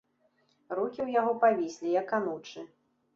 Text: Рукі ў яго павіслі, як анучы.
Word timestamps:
Рукі 0.79 0.95
ў 0.95 1.09
яго 1.19 1.33
павіслі, 1.43 1.91
як 2.01 2.09
анучы. 2.19 2.65